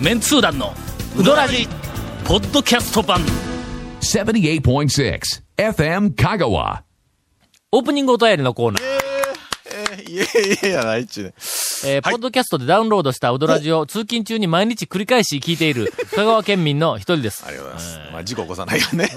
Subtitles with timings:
[0.00, 0.74] メンツー団の
[1.18, 1.66] ウドラジ
[2.26, 3.20] ポッドキャスト版
[4.00, 5.20] 78.6
[5.56, 6.82] FM Kagawa.
[7.72, 10.26] オープニングお便りのコーナー、いやい
[10.62, 11.34] やいやないっちゅうね。
[11.84, 18.12] えーポッドキャストでダウンロードしたウドラジを通勤中に毎日繰り返し聞いている香川県民の一人ですありがとうございます。
[18.12, 19.10] まあ、事故起こさないよね。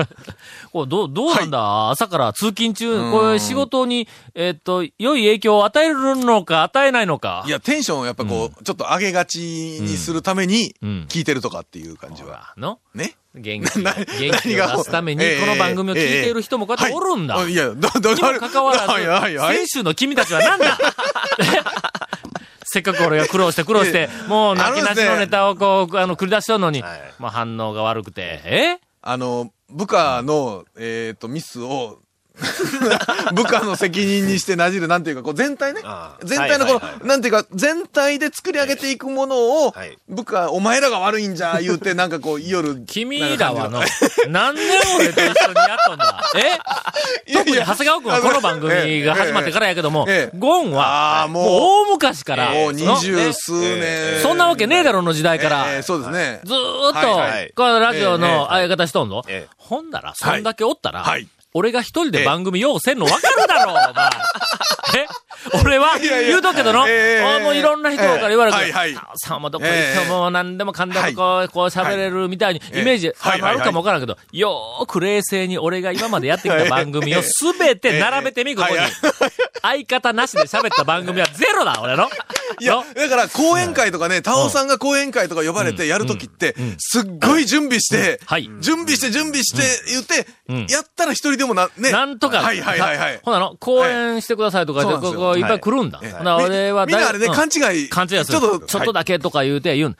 [0.72, 7.44] これどう、どうなんだ、朝から通勤中、これ仕事に、えっと、良い影響を与えるのか与えないのか。
[7.46, 12.52] いや、テンションをやっぱこう、ちょっと上げがちにするためにうん、聞いてるとかっていう感じは。
[12.56, 13.16] のね。
[13.36, 14.06] 元気、な元
[14.42, 17.36] 気を出すために、ええこの番組を聞いている人もこうやっておるんだ。
[17.36, 20.78] はいいや、ど、ど、にもかかわらず、はい先週の君たちは何だ？
[22.64, 26.82] せっかく俺が苦労して苦労して、もう泣きなしのネタをこう、あの、繰り出しとんのに、
[27.18, 28.78] まあ反応が悪くて、え？
[29.02, 32.00] あの、部下の、えっと、ミスを、
[33.34, 35.80] 部下の責任にしてなじる、なんていうか、こう全体ね。
[36.22, 42.76] 全体のこの、なんていうか、全体で作り上げていくものをはい、部下、お前らが悪いんじゃ、言うて、なんかこう、 夜。
[42.86, 43.82] 君らはの
[44.28, 44.64] 何年
[44.96, 46.24] 俺と一緒にやっとんだ
[47.26, 47.32] え？
[47.32, 51.44] 特に長谷川君はこの番組が始まってからやけどもええ、ゴンは、もう。
[51.48, 54.20] 大昔から、もう二の十数年。
[54.22, 56.40] そんなわけねえだろの時代から、ええそうですね。
[56.44, 59.24] ずーっと、このラジオの相方しとんぞ。
[59.26, 59.54] ええ。
[59.56, 61.26] ほんなら、そんだけおったら、はい
[61.56, 64.10] 俺が一人で番組ようせんのわかるだろう、 お前。
[65.02, 65.06] え？
[65.62, 78.80] 俺は、言うとくけどの、ええあもういろんな人から言われるけど、さんもどこ行っても何でもかんでもこう、こう喋れるみたいに、ええイメージ、はいあるかもわからんけど、よーく冷静に俺が今までやってきた番組を すべて並べてみ、ここに。
[79.62, 82.10] 相方なしで喋った番組はゼロだ、俺の。
[82.60, 90.64] いやの、だから講演会とかね、タオさんが講演会とか呼ばれてやるときって、すっごい準備してはい、準備して準備して言うん。
[90.64, 91.90] って、やったら一人でもな、ね。
[91.90, 93.20] なんとか、はいはいはいはい。
[93.22, 96.00] ほなの、講演してくださいとかでここいっぱい来るんだ。
[96.22, 97.34] な、俺はみんなあれね、うん。
[97.34, 97.88] 勘違い。
[97.88, 98.38] 勘違いする。
[98.40, 99.96] ちょっと、ちょっとだけとか言うて言うん。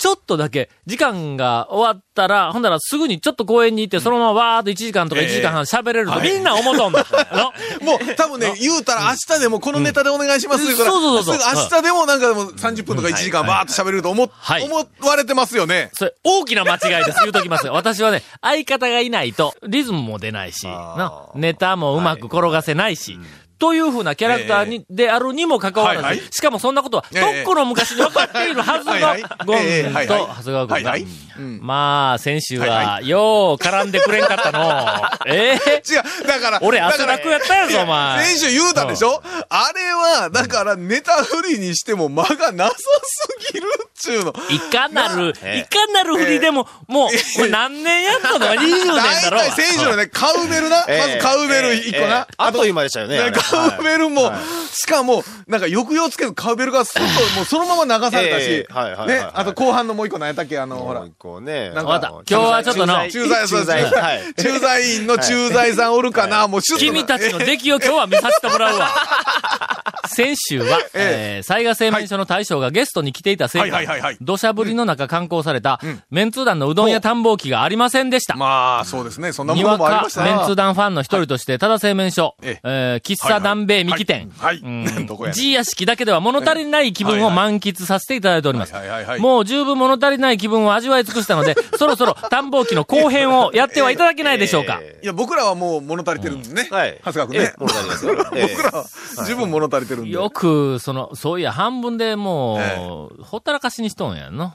[0.00, 6.32] ちょっとだけ、時間が終わったら、ほんならすぐにちょっと公園に行って、そのままわーっと1時間とか1時間半喋れると、はい。
[6.32, 7.04] みんな思うとんだ。
[7.84, 10.76] もう、多分ね、言うたら明日でもこのネタでお願いしますうん。
[10.78, 11.54] から、そうそうそう。
[11.54, 15.90] 明日でもなんかでも30分とか1時間バーっと喋れると思思われてますよね。
[15.92, 17.18] それ、大きな間違いです。
[17.20, 17.74] 言うときますよ。
[17.74, 23.18] 私はね、相方がいないと、リズムも出ないし、なネタもうまく転がせないし、
[23.60, 27.42] というふうなキャラクターに、であるにもかかわらず、しかもそんなことは、とええ。
[27.42, 29.82] っくの昔に分かっているはずのゴンええ。
[29.84, 30.06] はいはい。
[30.08, 30.68] と長谷川君。
[30.68, 31.06] がはいはい、
[31.38, 31.60] うん。
[31.62, 34.60] まあ、先週はよう絡んでくれんかったの。
[35.32, 35.82] ええ。
[35.86, 36.58] 違う、だから。
[36.62, 38.24] 俺汗だくやったやぞお前。
[38.24, 39.22] 先週言うたでしょ？
[39.50, 44.34] あれは、だからネタ振りにしても間がなさすぎるっちゅうの。
[44.48, 50.84] いかなる、ええいかなる振りでも、もう、これ何年やったの ?20 年だろ大体先週のね、カウベルな。
[50.86, 52.26] まずカウベル一個な。
[52.36, 53.30] あっという間でしたよね。
[53.32, 54.32] カウベルも、
[54.72, 57.02] しかも、なんか抑揚つけずカウベルがすっと、
[57.36, 61.08] もうそのまま流されたしねはい、あと後半のもう一個何やったっけあの、ほらもう。
[61.08, 61.70] 一個ね。
[61.70, 63.90] なんわか今日はちょっとな駐駐在、駐在。
[64.36, 64.60] 駐はい。
[64.60, 68.88] 在員の駐在さんおるかなもう君たちの出来を今日は見させてもらうわ。
[70.06, 75.80] 先週は、えー、災害製麺所の大将がゲストに来ていたせいはいはいはい土砂降りの中観光された、
[76.10, 78.36] メンツー団のうどん屋探訪機がありませんでした。
[78.36, 79.32] まあ、そうですね。
[79.32, 80.24] そんなものもありかました。
[80.24, 84.60] なメンツー団ファンの一人として、ただ製麺所、ええー喫茶団米三木店、はい。
[84.60, 84.62] はい。
[84.62, 84.84] うん。
[84.84, 88.74] はいどこや G 屋敷だけでは物足りない気分を満喫させていただいております。
[88.74, 89.20] はいはいはいはい。
[89.20, 94.78] もう十分物足りない気分を味わい尽くしたので、 そろそろ探訪機の後編をやってはいただけないでしょうか。
[94.82, 96.68] えいや、僕らはもう物足りてるんですね。
[96.70, 97.00] はい。
[97.04, 97.54] 長谷川君ね。
[97.58, 98.86] 僕らは
[99.26, 100.10] 十分物足りてるんで。
[100.10, 102.76] よく、その、そういや、半分でもう、え
[103.22, 104.54] ほったらかしにしとんやんの。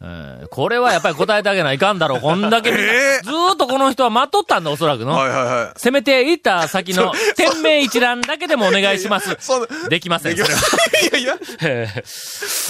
[0.00, 2.20] えーこれはやっぱり答えてあげないかんだろう。
[2.20, 5.12] こんだけ ええずーっとこの人は待っとったんだ、おそらくの。
[5.12, 5.72] はいはいはい。
[5.76, 9.36] せめて行った先の 店名一覧だけでもお願いします。
[9.40, 10.60] そうできません、できそれは。
[11.12, 11.36] まいやいや。
[11.62, 12.02] えー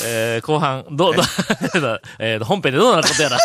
[0.06, 1.25] えー後半、どう、どう、
[2.19, 3.38] えー本編でどうなることやら。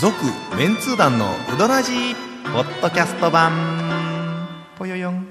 [0.00, 0.14] 続
[0.56, 2.14] メンツー団のウドラジー
[2.54, 4.48] ポッドキャスト版
[4.78, 5.26] ぽよよん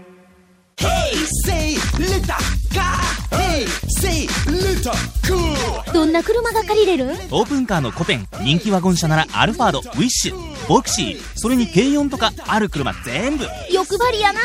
[1.47, 2.58] Say little car.
[5.94, 7.06] どんな車が借りれる？
[7.31, 13.45] オープンカーのコペン人気ワゴン車ならアルファードウィッシュボクシーそれに軽4とかある車全部。
[13.71, 14.39] 欲張りやな.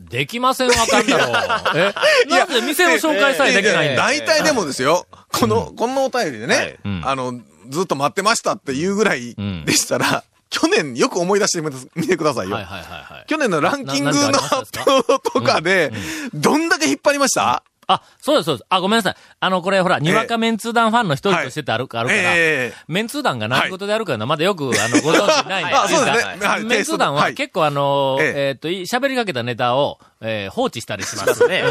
[0.00, 1.32] できませんわかんだろう。
[1.78, 1.94] え？
[2.28, 7.02] なぜ店を紹介さえできないんだ大体でもですよ、この、このお便りでね、うん。
[7.04, 7.38] あの、
[7.68, 12.56] ずっと待ってましたっていうぐらいんでしたら、去年よく思い出してみてくださいよ。
[12.56, 13.24] はいはいはいはい。
[13.28, 15.92] 去年のランキングの発表とかで、
[16.34, 17.62] どんだけ引っ張りました？
[17.92, 18.66] あ、そうです、そうです。
[18.68, 19.16] あ、ごめんなさい。
[19.40, 25.74] あの、これほら、にわかメンツー団ファンの一人としてってある,、あるから、ええメンツー団が何事であるかいうのはまだよく、あの、ご存知ないんで。
[25.74, 26.46] あそうですね。
[26.46, 27.34] はいメンツー団ははい。
[27.34, 31.62] 結構あの、えっと、い喋りかけたネタを、えー放置したりします ね。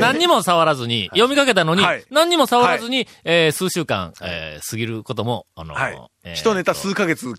[0.00, 2.04] 何にも触らずに、読みかけたのに、はい。
[2.10, 5.74] 何にも触らずに、えー数週間、えー過ぎることも、あの。
[6.34, 7.32] 一ネタ数ヶ月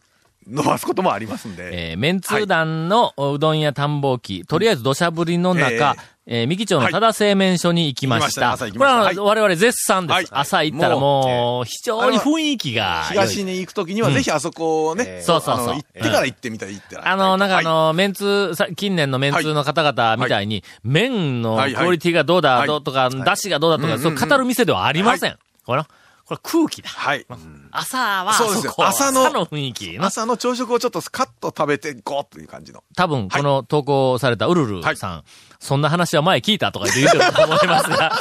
[0.48, 1.92] 伸ばすこともありますんで。
[1.92, 5.96] えーメンツー団のうどん屋探訪機、とりあえず土砂降りの中、
[6.26, 8.52] えー三木町の多田製麺所に行きました。
[8.52, 10.16] はいしたこれは、我々絶賛です。
[10.16, 10.28] はい。
[10.32, 13.04] 朝行ったらもう、非常に雰囲気が。
[13.10, 15.66] 東に行くときには、ぜひあそこをね、そうそうそう。
[15.66, 16.98] あの行ってから行ってみたらいいって。
[16.98, 25.38] あの、なんかあはいの、メンツ、さ近年のメンツの方々みたいに、麺のクオリティがどうだ、とか、出汁がどうだとか、そう語る店ではありません。
[25.66, 25.84] これ、
[26.26, 26.88] これ空気だ。
[26.90, 27.26] はい。
[27.72, 28.72] 朝は、そうですよ。
[28.72, 29.98] こ朝の雰囲気。
[29.98, 30.06] の。
[30.06, 32.82] 朝の朝食をちょっとスカッと食べて、ゴーっていう感じの。
[32.96, 35.24] 多分、この投稿されたウルルさん、
[35.60, 38.14] そんな話は前聞いたとか言ってると思いますが、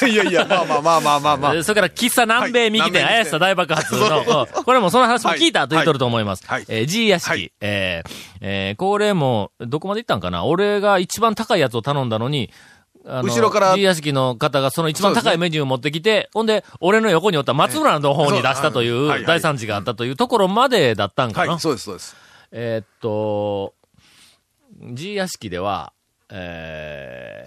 [0.00, 1.54] いやいやいや、まあまあまあまあまあまあ。
[1.56, 3.14] えーそれから、喫茶南米右店、はい。
[3.14, 4.60] 怪しさ大爆発の、う。
[4.60, 4.64] ん。
[4.64, 6.44] これもその話も聞いたと言っとると思います。
[6.46, 6.60] はい。
[6.60, 6.66] はい。
[6.68, 7.52] えー G 屋敷、はい。
[7.60, 8.10] えー
[8.42, 10.44] えーこれも、どこまで行ったんかな？
[10.44, 12.50] 俺が一番高いやつを頼んだのに、
[13.06, 21.52] あの後ろから G 屋敷の方がその一番高いメニューを持ってきて、ほんで、俺の横におった松村の方に出したといそう大惨事があったというところまでだったんかな。
[21.52, 22.16] はい、そうです、そうです。
[22.50, 23.74] えーっと、
[24.94, 25.92] G 屋敷では、
[26.30, 27.46] え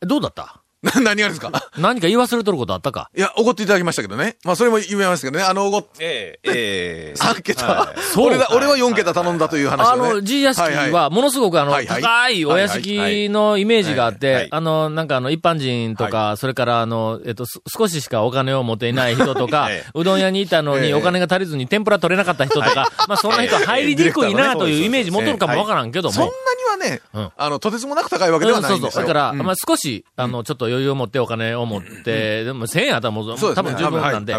[0.00, 0.42] ー、どうだった？
[0.42, 0.61] な
[1.02, 1.50] 何がですか？
[1.78, 3.08] 何か言い忘れとることあったか？
[3.16, 4.36] いや、おごっていただきましたけどね。
[4.44, 5.44] まあ、それも言いましたけどね。
[5.44, 7.14] あの、おごっ、ええ、ええ。
[7.22, 7.66] 3桁。
[7.66, 8.00] はい。
[8.00, 9.88] そう俺だ、俺は4桁頼んだという話。
[9.88, 12.02] あの、G 屋敷はものすごくあの、はいはい。
[12.02, 20.94] 高いお屋敷のイメージがあってあの、なんかあの、一般人とか、それからあの、えっと、す少ししかお金を持っていない人とかええ、 うどん屋にいたのにええ。
[20.94, 26.32] お金が足りずに天ぷら取れなかった人とか、まあそんな人入りにくいなというイメージ持っとるかもわからんけどそんなも。
[26.32, 27.32] にはね、うん。
[27.36, 28.60] あの、とてつもなく高いわけでは。
[28.60, 29.02] ないんですよ。
[29.02, 29.38] だから、うん。
[29.38, 34.34] まあ少し、あの、ちょっと余裕を持ってお金を持って、でも1000円あったらもう、多分十分なんで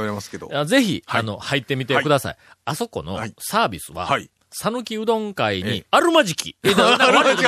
[0.66, 1.22] ぜひ、はい。
[1.22, 2.38] あの、入ってみてください。
[2.66, 3.34] あそこのはい。
[3.40, 6.56] サービスははい、讃岐うどん会えに、あるまじき。
[6.64, 7.40] えだだから悪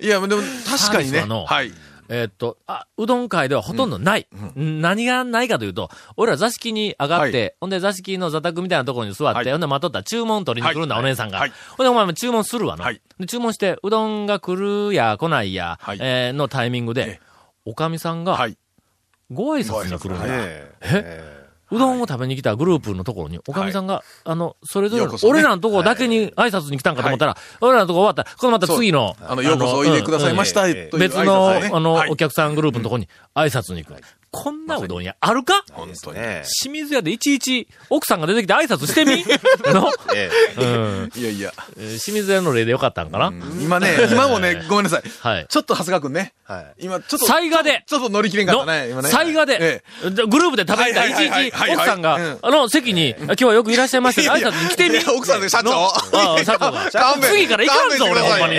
[0.00, 1.20] いや、でも確かにね。
[1.20, 1.72] はい。
[2.14, 4.26] えーっと、あ、うどん会ではほとんどない。
[4.54, 9.50] 何がないかというと、俺ら座敷に上がって、はほんで座敷の座卓みたいなところに座って、はい。
[9.50, 11.04] ほんで待っとったら注文取りに来るんだ、はい。
[11.04, 11.38] お姉さんが。
[11.38, 11.52] はい。
[11.78, 12.84] ほんでお前も注文するわの。
[12.84, 13.00] はい。
[13.18, 15.98] で注文して、うどんが来るや来ないや、はい。
[16.02, 17.20] えーのタイミングでえ、
[17.64, 18.58] おかみさんがはい。
[19.30, 20.24] ご挨拶に来るんだ。
[20.28, 21.41] ええ
[21.72, 28.24] うどんを食べに来たグループのところに、おかみさんが、あの、それぞれ俺らのところだけに挨拶に来たんかと思ったら、俺らのとこ終わった。
[28.24, 32.10] ら、このまた次の、あの、ようこそおいでくださいました、う別の、あの、はい。
[32.10, 34.02] お客さんグループのところに挨拶に行く。
[34.34, 35.62] こんなうどん屋あるか？
[35.72, 36.16] 本当に。
[36.18, 39.22] え清水屋でいちいち奥さんが出てきて挨拶してみ？
[39.72, 41.52] の、えうん、いやいや。
[41.76, 43.30] えー清水屋の例でよかったんかな、
[43.60, 45.02] 今ね、今もね、ごめんなさい。
[45.20, 45.46] はい。
[45.48, 46.32] ちょっと長谷川くんね。
[46.44, 46.84] はい。
[46.86, 47.26] 今、ちょっと。
[47.26, 47.84] 災賀で。
[47.86, 49.10] ちょっと乗り切れんかっのたね、今ね。
[49.10, 49.82] 災賀で。
[50.04, 51.50] え、でグループで食べに行ったいちはいはい。
[51.50, 51.74] はいい。
[51.74, 52.38] ち奥さんが、うん。
[52.40, 54.32] あの席に、今日はよくいらっしゃいました。
[54.32, 54.96] 挨拶に来てみ？
[54.96, 55.70] いや奥さんで社長。
[55.70, 55.86] の？
[55.88, 56.90] ああ、社長が。
[57.20, 58.58] 次から行かんぞ、俺、ほんまに。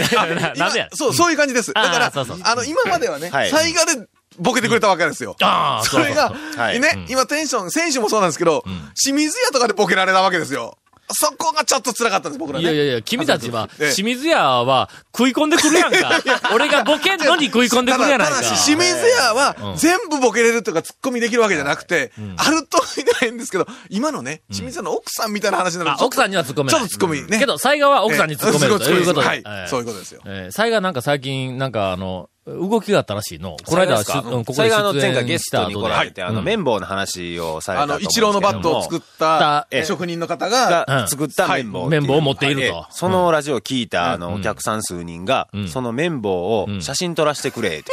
[0.59, 0.87] なんでや。
[0.91, 1.73] 今そう、そういう感じです。
[1.73, 3.49] だかあら、あの、今まではね、はい。
[3.49, 4.07] 災害で
[4.39, 5.35] ボケてくれたわけですよ。
[5.41, 8.63] ああ、それがはい、ね、今テンション、選手もそうなんですけど、
[9.01, 10.77] 清水屋とかでボケられたわけですよ。
[11.11, 12.63] そこがちょっと辛かったんです、僕らね。
[12.63, 16.21] いやいやいや、君たちは、ええ清水屋は食い込んでくるやんか。
[16.53, 18.35] 俺がボケんのに食い込んでくるやないか。
[18.35, 26.81] ただ、し、清水屋はうん全部ボケれるとか突っ込みできるわけじゃなくて、あるといないんですけど、今のね、清水屋の奥さんみたいな話になるあ、奥さんには突っ込めない。
[26.81, 27.39] ちょっと突っ込みね。
[27.39, 29.27] けど、災害は奥さんに突っ込めるということで。
[29.27, 30.21] はいええそういうことですよ。
[30.25, 33.55] えー、災害なんか最近、なんかあの、動きがあったらしいの。
[33.65, 35.75] この間、ここでそれがあの、出前回ゲ演したストに。
[35.75, 36.45] 来られて、あの、うん。
[36.45, 41.87] 綿棒の話をされたあの、と思うんです一郎のバットを作ったええ職人の方が、が作った綿棒。
[41.89, 42.61] 綿棒を持っていると。
[42.61, 42.73] ええ。
[42.89, 44.33] そのラジオを聞いた、あの、うん。
[44.35, 46.81] お客さん数人がうん、その綿棒をうん。
[46.81, 47.91] 写真撮らせてくれって。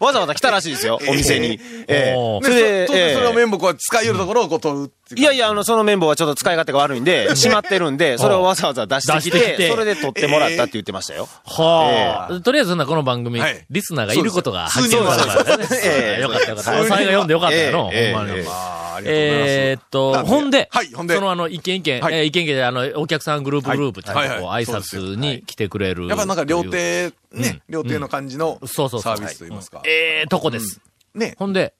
[0.00, 1.60] わざわざ来たらしいですよ、 お店に。
[1.88, 2.46] ええおー。
[2.46, 5.20] でそれで、それをええ綿棒こう使いよるところをこう取るっていう。
[5.20, 11.28] いやいや、あの、その綿棒はちょっと使い勝手が悪いんで、閉まってるんで、それをわざわざ出してきてきてて、それで撮ってもらったって言ってましたよ。
[11.44, 13.64] はあ、とりあえずな、この番組、はい。
[13.70, 15.50] リスナーがいることがそうです発見されたね。
[15.50, 16.80] そうですええよかったよかった。
[16.80, 18.79] おさが読んでよかったよの、ええほんまに。
[19.06, 20.26] ええまあ、ありがとうございます。
[20.26, 21.14] えーっと、ほんで、はいほんで。
[21.14, 22.14] そのあの、一軒一軒、はい。
[22.14, 26.06] えー一軒一軒であの、お客さんグループグループちゃんとこう、はいはい挨拶に来てくれる。
[26.08, 29.02] やっぱなんか料亭、ね、料亭の感じのそうそうそう。
[29.02, 29.82] サービスといいますか。
[29.86, 30.80] ええとこです。
[31.14, 31.34] ね。
[31.38, 31.74] ほんで、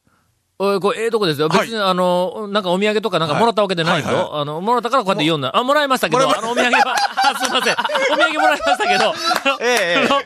[0.62, 1.48] おいこれ、ええとこですよ。
[1.48, 4.08] 別に、あの、なんかお土産とかなんかもらったわけでないぞ。
[4.08, 4.28] はいはい。
[4.42, 5.56] あの、もらったからこうやって言うんだ。
[5.56, 6.94] あ、もらいましたけど、あの、お土産は、
[7.32, 7.74] あすいません。
[8.12, 9.14] お土産もらいましたけど、
[9.62, 10.20] ええあの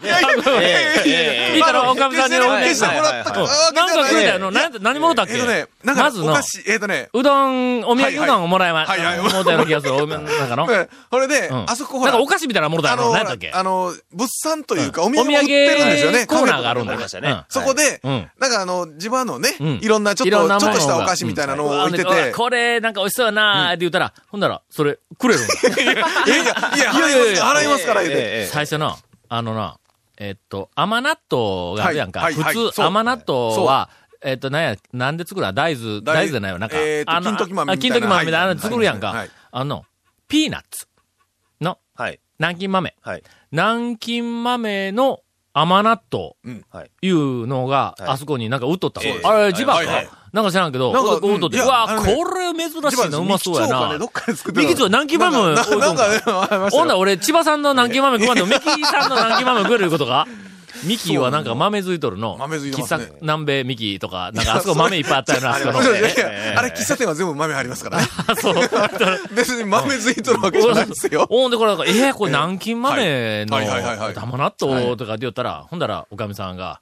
[0.61, 3.33] ええええいいから、おかみさんにお土産決してもらった
[3.73, 4.39] なんかくれたよ。
[4.41, 5.35] のなん何もろたっけ？
[5.35, 9.95] えっとね、なんか、まずのお菓、子、えっとね、うどん、お土産うどんをもらいま、はいはいはいもらった気がする。
[9.95, 10.67] お なんかの？
[10.67, 12.95] ねこれで、うんあそこほら、なんかお菓子みたいなものだよ。
[12.95, 13.53] あの、何だっけ？
[13.53, 16.27] あの、物産というか、お土産売ってるんですよね。
[16.27, 17.45] コーナーがあるんだカフェとかありましたね。
[17.49, 22.33] そこで、うんなんかあの、自分のね、うんいろんなちょっと、ちょっとしたお菓子みたいなのを置いてて。
[22.33, 25.55] これ、なんか美味しそうやなーって言ったら、ほんなら、それ、くれるんだ。
[25.55, 28.19] い やいや、いや、払いますから、言うて。
[28.19, 28.97] ええ最初の、
[29.29, 29.77] あのな、
[30.17, 32.21] えっと、甘納豆があるやんか。
[32.33, 33.91] 普通、甘納豆は、
[34.25, 35.47] えっと、なんや、なんで作る？
[35.47, 36.59] の大豆、大大豆じゃないよ。
[36.59, 38.01] なんか、えーとあの金時豆みたいな。
[38.01, 38.41] 時豆みたいな。
[38.41, 38.59] のはい。
[38.59, 39.09] 作るやんか。
[39.09, 39.31] はい。
[39.53, 39.85] あの、
[40.27, 40.89] ピーナッツ。
[41.61, 42.21] のはい。
[42.39, 42.95] 南京豆。
[43.01, 43.23] はい。
[43.53, 45.21] 南京豆の
[45.53, 46.63] 甘納豆。
[46.71, 46.91] はい。
[47.03, 48.09] いうのが、はい。
[48.09, 49.01] あそこになんか売っとった。
[49.01, 49.79] のええあれ、地場か？
[49.79, 50.09] はいはい。
[50.33, 52.05] なんか知らんけど、なんかうんうわこ
[52.37, 53.97] れ珍しいな、うまそうやな。
[53.99, 54.07] ど。
[54.07, 60.27] っかで作ってミキは南京豆なん置いとんかかなんかね、ほんなら俺、千葉さんの南京豆食わんでも、ミキさんの南京豆食えるいうことか
[60.85, 62.37] ミキはなんか豆づいとるの。
[62.39, 65.83] 豆づいて喫茶ますね南米ミキとか、なんかあそこ豆いっぱいあったよな、 あそこの。
[65.83, 68.09] いやいやあれ、喫茶店は全部豆ありますからね。
[68.27, 68.55] あ そう。
[69.35, 71.27] 別に豆づいとるわけじゃないですよ。
[71.31, 76.81] ほんで、これなんか、えー、これ南京豆のはいはいはいはい玉納豆とかって言ったら、ほんだら、おかみさんが、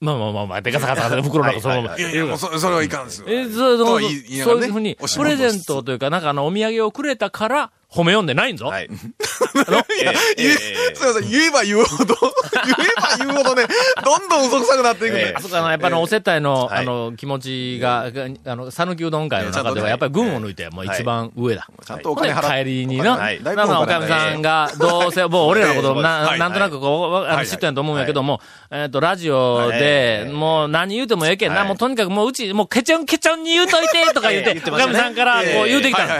[0.00, 1.98] まあまあまあまあ、でかさかさかさ袋の中そのまま。
[1.98, 3.26] いやいや、もうそそれはいかんですよ。
[3.28, 8.66] え、そう、とそういういうふうに、プレゼントというか、なんかあの、お土産をくれたから、褒め読んでないんぞ。
[8.66, 8.86] はい。
[8.90, 10.52] いや、言え、
[10.94, 12.14] すいません、言えば言うほど、
[12.64, 13.66] 言えば言うほどね、
[14.04, 15.34] どんどん嘘くさくなっていくね。
[15.36, 18.06] あそこあの、やっぱりあのお接待の、はいあの、気持ちが、
[18.46, 21.66] あの、讃岐うどん会の中では、やっぱり群を抜いて、もう一番上だ。
[21.84, 22.62] ちゃんとお金払。
[22.62, 23.42] 帰りにな、はい。
[23.42, 31.68] なのおかみさんが、どうせ、もう俺らのことをな、んとなくこう、あの、はい知ってんと思うんやけども、えっと、ラジオで、もう何言うてもええけんな、はい。
[31.68, 36.14] もうとにかくもううち、もうケチョンケチョンに言うといて、とか言って、 おかみさんからこう言うてきたの。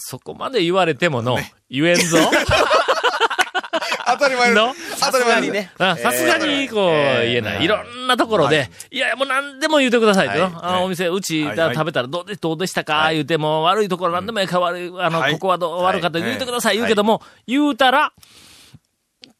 [0.00, 1.38] そこまで言われてもの、
[1.68, 2.18] 言えんぞ。
[4.06, 5.00] 当たり前のです。
[5.00, 5.52] 当たり前です。
[5.52, 5.72] ね。
[5.78, 7.64] あさすがに、こう、言えない。
[7.64, 8.98] いろんなところで、い。
[8.98, 10.82] や、もう何でも言うてくださいと。
[10.82, 13.08] お店、うち食べたらどうで、どうでしたか？
[13.12, 15.32] 言うても、悪いところ何でもいいから悪い、あの、はい。
[15.34, 16.76] ここはどう悪かったはい言うてください。
[16.76, 18.12] 言うけども、言うたら、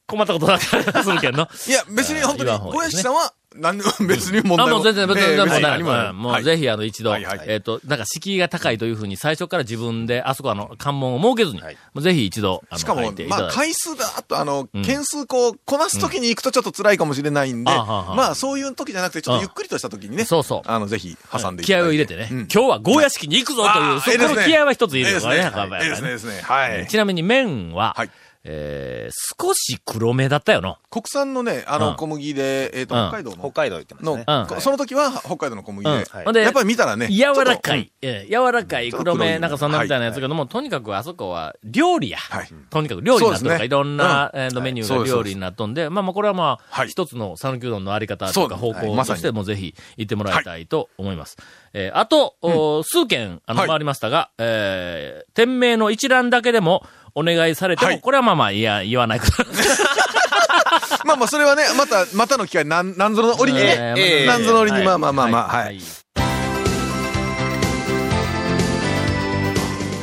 [0.06, 1.48] 困ったことだったりするけんの。
[1.66, 2.84] いや、別に本当に小ですね。
[2.84, 5.62] 屋敷さんは、何でも 別に問あ、題もう全然、別に、もない。
[5.62, 13.50] 何もうぜひ、あの、一度、えっと、なんか、敷居が高いというふうに、最初から自分で、あそこあの、関門を設けずに、ぜひ一度、あの、しかもまあ。
[13.52, 14.82] 回数だ、あとあの、ん。
[14.82, 20.70] 件数こう、こなす時に行くとちょっと辛いかもしれないんで、まあ、そういう時じゃなくて、ちょっとゆっくりとした時にね、そうそう。
[20.70, 21.84] あの、ぜひ挟んでいた気だいて。
[21.84, 22.38] 合を入れてね、うん。
[22.52, 26.08] 今日はゴーヤ式に行くぞという、そこの気合は一つ入れるからね、ですね。
[26.10, 26.40] ですね。
[26.42, 26.86] はい。
[26.88, 28.10] ちなみに麺は、はい
[28.42, 30.78] えー、少し黒めだったよの。
[30.90, 31.82] 国産のね、あうん。
[31.82, 33.08] の、小麦で、えっと、うん。
[33.08, 34.24] 北海道の、北海道行ってますのね。
[34.26, 34.60] うん。
[34.62, 36.04] その時は北海道の小麦で、うん。
[36.04, 36.24] はい。
[36.24, 42.18] ほんで、やっぱり見たらね、柔らかい、えー柔らかい黒め、ちょっと黒いなんかそんなみたいなやつけども、とにかくあそこは料理や。
[42.18, 42.48] はい。
[42.70, 46.88] とにかく料理になっとるかいろんな、えメニューが料理になっとんで、まあまあこれはまあ、はい。
[46.88, 51.36] 一つの讃岐うどんのあり方とか方向としてもぜひ行ってもらいたいと思います。
[51.74, 53.68] えーあと、お数件、あの、はい。
[53.68, 59.32] 回りましたが、えー店名の一覧だけでもお願いされても、はいこれはまあまあ、いや、言わないこと。
[61.04, 65.80] まあまあ、それはね、また、またの機会、なん、なんぞの折にね、なんぞの折に、まあまあまあまあ、ははいい。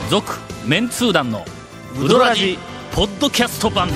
[0.09, 1.45] 続、メンツー団の、
[1.99, 2.57] ウドラジ、
[2.91, 3.89] ポッドキャスト版。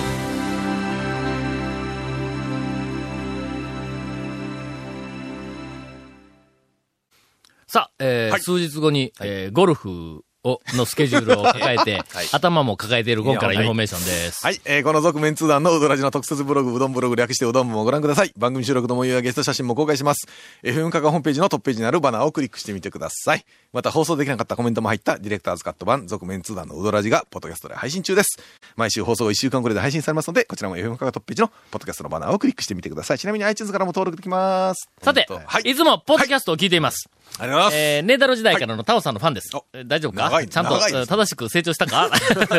[7.68, 14.46] さあ、えーはい数日後に、えーゴルフを、のスケジュールを抱えて、 頭も抱えている今からインフォメーションです。
[14.46, 14.60] はい。
[14.66, 18.34] えーこの続麺通団のうどらじの特設ブログ、うどんブログ略してうどん部もご覧ください。
[18.38, 20.28] 番組収録の模様やゲスト写真も公開します。
[20.64, 23.46] FM カがホームページのトップページにあるバナーをクリックしてみてください。
[23.72, 28.40] また放送できなかったコメントも入ったディレクターズカット版、続麺通団のうどらじが、ポッドキャストで配信中です。
[28.76, 33.20] 毎週放送後1週間くらいで配信されますので、こちらも FM カがトップページのポッドキャストのバナーをクリックしてみてください。
[33.20, 34.90] ちなみに iTunes からも登録できます。
[35.02, 35.70] さて、はい。
[35.70, 37.10] いつもポッドキャストを聞いています。
[37.42, 37.76] ありがとうございます。
[37.78, 39.50] えー、ネーダロ時代からのタオさんのファンです。
[39.86, 40.46] 大丈夫か？
[40.46, 42.10] ちゃんと、正しく成長したか？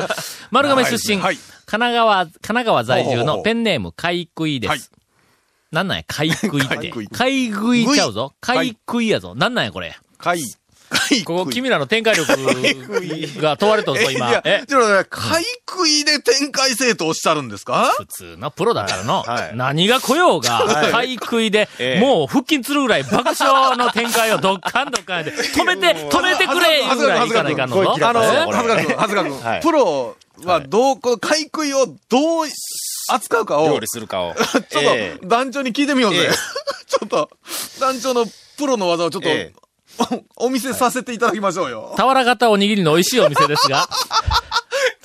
[0.51, 4.71] 丸亀出身、はい神奈川、神奈川在住のペンネーム、買い食いです。
[4.71, 4.81] はい
[5.71, 7.09] なんなんや、買い食いって買い食い。
[7.09, 8.35] 買い食いちゃうぞ。
[8.45, 9.35] 食い買い食いやぞ。
[9.35, 9.97] なんなんや、これ？
[10.19, 10.53] かい、かい。
[11.25, 12.29] ここ、君らの展開力
[13.41, 14.31] が問われとるぞ、い今。
[14.31, 14.63] や、え？
[14.67, 17.93] ちょっとい食いで展開せえとおっしゃるんですか？
[17.97, 19.57] 普通のプロだからの、はい。
[19.57, 22.01] 何が来ようが、買い食いで、ええ。
[22.01, 27.57] もう腹筋つるぐらい爆笑の展開をどっかんどっかんで、止めて、止めてくれいうぐらいいかない。
[27.57, 27.95] かんのぞ。
[28.09, 28.27] あの、え？
[28.27, 32.47] はずか君、はずか君はい、プロはどう、この買い食いをどう
[33.09, 34.31] 扱うかを、料ちょ理するかを。
[34.33, 34.35] っ
[34.75, 36.21] えと団長に聞いてみようぜ。
[36.21, 36.31] ええ。
[36.89, 37.31] ちょっと、
[37.81, 39.53] 団長のプロの技をちょっと、え
[40.37, 41.95] お お見せさせていただきましょうよ。
[41.97, 43.89] 俵型おにぎりの美味しいお店ですが、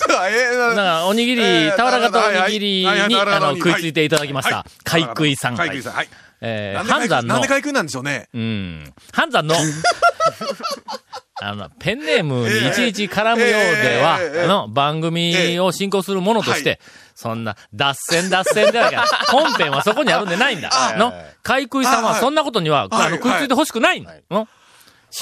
[0.08, 4.58] なんか、おにぎり、えー俵型おにぎりに、あの、はい食いついていただきました。
[4.58, 4.66] は
[4.98, 5.02] い。
[5.02, 5.56] 海食いさん。
[5.56, 5.94] 海食いさん。
[5.94, 6.10] はい。
[6.40, 8.30] えー、半山のなんで、海食いなんでしょうね。
[8.34, 9.56] うん、半山の、
[11.42, 16.80] あの、ペンネームにいちいち絡むようでは、あの、番組を進行するものとして、
[17.16, 20.70] そんな、脱線脱線ではない本編はそこにあるんでないんだ。
[20.98, 21.14] の、
[21.44, 24.06] 海食いさんはそんなことには、あの、はい食いついてほしくない。
[24.30, 24.48] の？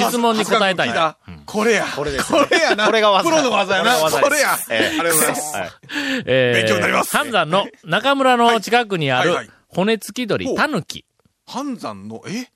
[0.04, 1.18] 質問に答えたいんだ。
[1.46, 1.86] これや。
[1.96, 2.86] これですこれやな。
[2.86, 3.96] これが技プロの技やな。
[3.96, 4.58] これや。
[4.70, 5.54] ええありがとうございます。
[6.26, 11.06] えー勉強になります半山の中村の近くにある骨付き鳥、ほうたぬき。
[11.46, 12.48] 半山の、え？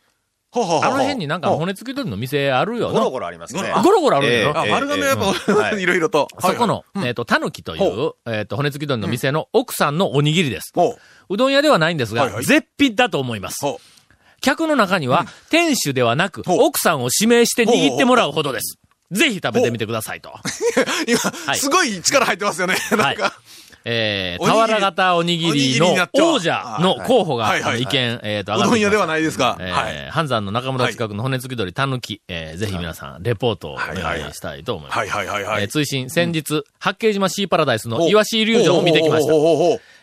[0.51, 2.93] ははははあの辺になんか骨付き鳥の店あるよな。
[2.93, 3.71] ゴロゴロありますね。
[3.83, 4.57] ゴロゴロあるんだよ。
[4.57, 6.27] あ、丸亀やっぱ、 はいいろいろと。
[6.39, 10.71] そこの、はいはいえっ、と、たぬきというほ、えっ、と、骨付き鳥の店の奥さんのおにぎりです。
[10.73, 10.95] ほ
[11.29, 11.33] う。
[11.33, 13.57] うどん屋ではないんですが、はいはい絶品だと思います。
[14.39, 18.77] ほ客の中には、店主ではなく、奥さんを指名して握ってもらうほどです。
[19.11, 20.29] ぜひ食べてみてくださいと。
[20.29, 20.33] う。
[21.07, 22.75] 今、いすごい力入ってますよね。
[22.91, 23.33] なんか。
[23.85, 29.57] えー、おにぎり俵型おにぎりの王者の候補が、意見、えっ、と、う上がってきましたどん屋ではないですが。
[29.59, 30.09] えーはい。
[30.11, 34.97] 半山の中村近くの骨付き鳥たぬき、えーぜひ皆さん、レポートをお願いしたいと思います。
[34.97, 35.63] はいはいはいはい。
[35.63, 39.33] えー追伸、先日、八景島シーパラダイスのイワシイリュージョンを見てきました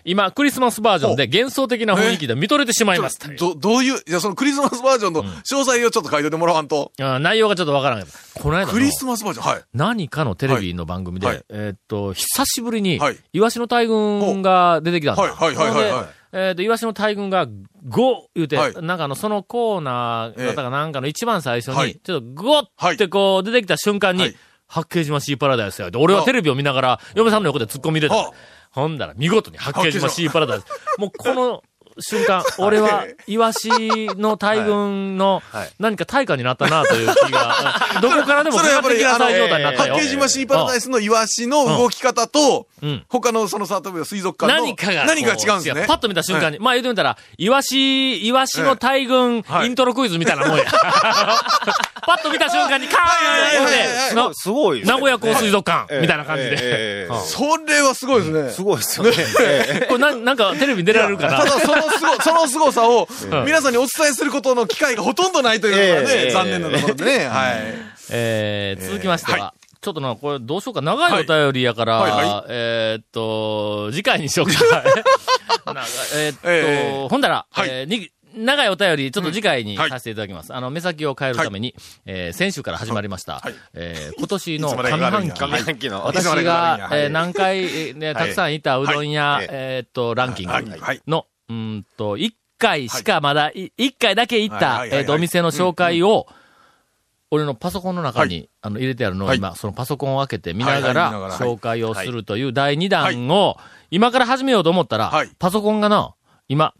[0.07, 3.29] 今、クリスマスバージョンで幻想的な雰囲気で見とれてしまいました。
[3.29, 6.93] ど、どういう、じゃあそのクリスマスバージョンの詳細をちょっと書いておいてもらわんと。
[7.01, 9.63] あ内容がちょっとわからんけど、この間のクリスマスバージョン、はい。
[9.75, 11.45] 何かのテレビの番組で、はい。
[11.49, 15.23] えーっと、久しぶりにはい、イワシの大群が出てきたんだ。
[15.23, 15.33] はい。
[15.33, 15.57] はい。
[15.57, 15.91] はい。
[15.93, 16.07] はい。
[16.33, 17.51] えーっと、イワシの大群が5
[18.37, 18.75] 言うて、はい。
[18.81, 21.99] なんかあの、そのコーナーだったかなんかの一番最初に、はい。
[22.01, 24.37] ちょっと5ってこう出てきた瞬間に、はい。
[24.69, 25.99] 八景島シーパラダイスやで。
[25.99, 28.17] 俺はテレビを見ながら、嫁さんの横で突っ込み入れた。
[28.17, 28.56] はあ。
[28.77, 30.67] ほんだら、見事に八景島シーパラダイス。
[30.99, 31.65] もうこの
[31.99, 33.71] 瞬間、俺は、イワシ
[34.17, 39.95] の大群のはい何か対価になったなという気が、 どこからでもそれはやっぱり、かかってきなさい状態になったよ。
[39.95, 45.07] 八景島シーパラダイスのイワシの動き方とうん、他のその、例えば水族館の何かが。
[45.07, 45.87] 何かが違うんですね。
[45.87, 46.59] パッと見た瞬間に。
[46.59, 50.65] まあ言うてみたら、イワシ、イワシの大群、はいイントロクイズみたいなもんや。
[52.07, 54.95] パッと見た瞬間に、カーンってのすごいですね。
[54.95, 56.01] 名古屋港水族館、ええ。
[56.03, 57.09] みたいな感じで。
[57.25, 58.51] それはすごいですね。
[58.51, 59.13] すごいですよね。
[59.41, 59.87] ええ。
[59.91, 61.39] これな、なんかテレビに出られるかな。
[61.39, 63.45] ただそのすご、 その凄さをうん。
[63.45, 67.27] 皆さんにお伝えすることの機会がほとんどないというのがね、ええ残念なところでね。
[67.27, 67.75] はい。
[68.11, 70.81] えー続きましては、はちょっとな、これどうしようか。
[70.81, 72.11] 長いお便りやから、はい。
[72.13, 74.83] はいはえーっと、次回にしようか。
[76.15, 77.69] えーっと、えほんだら、はい。
[77.71, 77.87] え
[78.37, 80.55] 長いお便り、ちょっと次回にさせていただきます。
[80.55, 83.55] あの、目先を変えるために、えー先週から始まりました、はい。
[83.75, 85.31] えー今年の 上半
[85.79, 85.89] 期。
[85.89, 89.49] 私が、えー何回、えーね、たくさんいたうどん屋、はい。
[89.51, 90.53] えーっと、ランキング
[91.07, 96.27] の、うーんと、1回しかまだ、い1回だけ行ったえーっと、お店の紹介を、
[97.31, 99.39] 俺のパソコンの中はに、あの、入れてあるのをはい。
[99.39, 103.57] 今、そのパソコンを開けて見ながら紹介をするという第2弾を、
[103.91, 106.15] 今から始めようと思ったらはい、パソコンがな、
[106.49, 106.75] 今、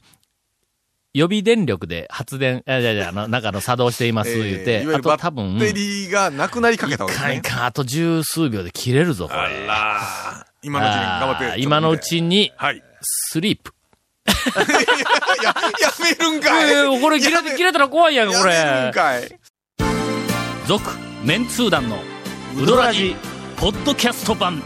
[1.17, 7.37] 予備電力で発電、いやいやいや、あの、中の作動しています、言うてあと多分、ッテリーがなくなりかけたわけですね。
[7.37, 9.67] 一回か、あと十数秒で切れるぞ、これ。
[10.63, 11.61] 今のうちに頑張って。
[11.63, 12.83] 今のうちに、はい。
[13.01, 13.73] スリープ。
[14.27, 16.71] いや、やめるんかい。
[16.71, 18.93] えーこれ切れて、切れたら怖いやん、こやめるんれ。
[18.93, 19.39] かい。
[20.67, 20.83] 続、
[21.25, 21.99] メンツー団の
[22.61, 23.17] ウドラジ、
[23.57, 24.63] ポッドキャスト版。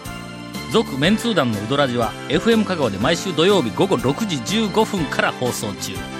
[0.72, 4.36] 続、メンツー団のウドラジは、FM 香川で毎週土曜日午後6時
[4.66, 6.19] 15分から放送中。